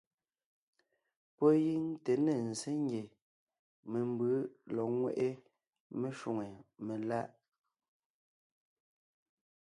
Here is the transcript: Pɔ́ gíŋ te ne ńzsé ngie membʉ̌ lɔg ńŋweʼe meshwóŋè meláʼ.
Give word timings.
Pɔ́ 1.37 1.51
gíŋ 1.63 1.83
te 2.03 2.13
ne 2.25 2.33
ńzsé 2.49 2.71
ngie 2.83 3.03
membʉ̌ 3.91 4.31
lɔg 4.75 4.89
ńŋweʼe 4.95 5.27
meshwóŋè 5.99 6.49
meláʼ. 6.85 7.27